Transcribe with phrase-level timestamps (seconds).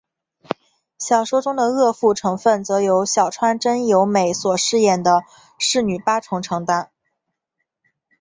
[0.97, 5.21] 小说中的恶妇成份则由小川真由美所饰演的
[5.59, 6.89] 侍女八重承担。